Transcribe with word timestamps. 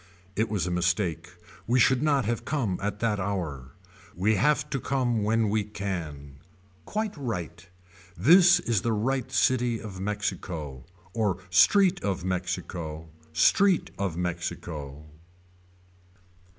It 0.35 0.49
was 0.49 0.65
a 0.65 0.71
mistake 0.71 1.29
we 1.67 1.79
should 1.79 2.01
not 2.01 2.25
have 2.25 2.43
come 2.43 2.79
at 2.81 3.01
that 3.01 3.19
hour. 3.19 3.73
We 4.15 4.33
have 4.33 4.67
to 4.71 4.79
come 4.79 5.21
when 5.21 5.47
we 5.47 5.63
can. 5.63 6.37
Quite 6.85 7.15
right. 7.15 7.67
This 8.17 8.59
is 8.61 8.81
the 8.81 8.93
right 8.93 9.31
city 9.31 9.79
of 9.79 9.99
Mexico. 9.99 10.85
Or 11.13 11.37
street 11.51 12.03
of 12.03 12.25
Mexico. 12.25 13.09
Street 13.31 13.91
of 13.99 14.17
Mexico. 14.17 15.05